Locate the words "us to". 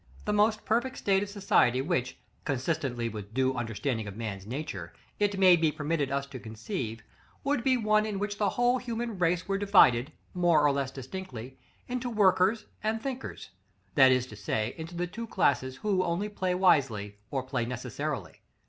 6.09-6.39